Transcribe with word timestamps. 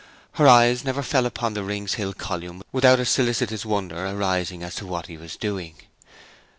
Her 0.31 0.47
eyes 0.47 0.83
never 0.83 1.03
fell 1.03 1.27
upon 1.27 1.53
the 1.53 1.61
Rings 1.63 1.93
Hill 1.93 2.13
column 2.15 2.63
without 2.71 2.99
a 2.99 3.05
solicitous 3.05 3.65
wonder 3.65 4.07
arising 4.07 4.63
as 4.63 4.73
to 4.77 4.87
what 4.87 5.05
he 5.05 5.15
was 5.15 5.35
doing. 5.35 5.75